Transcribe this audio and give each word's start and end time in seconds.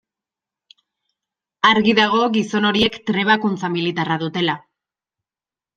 Argi 1.73 1.95
dago 2.01 2.23
gizon 2.39 2.67
horiek 2.71 2.99
trebakuntza 3.11 3.73
militarra 3.79 4.23
dutela. 4.27 4.59